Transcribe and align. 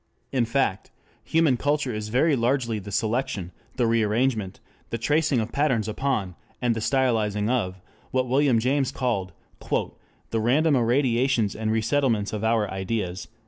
In 0.31 0.45
fact, 0.45 0.89
human 1.23 1.57
culture 1.57 1.93
is 1.93 2.07
very 2.07 2.35
largely 2.35 2.79
the 2.79 2.91
selection, 2.91 3.51
the 3.75 3.85
rearrangement, 3.85 4.59
the 4.89 4.97
tracing 4.97 5.39
of 5.39 5.51
patterns 5.51 5.87
upon, 5.87 6.33
and 6.59 6.73
the 6.75 6.79
stylizing 6.81 7.51
of, 7.51 7.79
what 8.09 8.27
William 8.27 8.57
James 8.57 8.91
called 8.91 9.31
"the 9.59 10.39
random 10.41 10.75
irradiations 10.75 11.55
and 11.55 11.69
resettlements 11.69 12.33
of 12.33 12.43
our 12.43 12.67
ideas." 12.71 13.27